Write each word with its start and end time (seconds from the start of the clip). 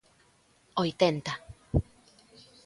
Oitenta. 0.83 1.31